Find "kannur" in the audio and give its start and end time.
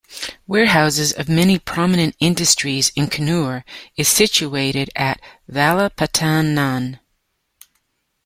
3.05-3.63